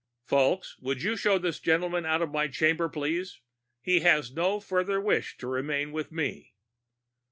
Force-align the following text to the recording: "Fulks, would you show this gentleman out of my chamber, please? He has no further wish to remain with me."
"Fulks, 0.27 0.79
would 0.79 1.03
you 1.03 1.15
show 1.15 1.37
this 1.37 1.59
gentleman 1.59 2.07
out 2.07 2.23
of 2.23 2.31
my 2.31 2.47
chamber, 2.47 2.89
please? 2.89 3.39
He 3.83 3.99
has 3.99 4.31
no 4.33 4.59
further 4.59 4.99
wish 4.99 5.37
to 5.37 5.45
remain 5.45 5.91
with 5.91 6.11
me." 6.11 6.55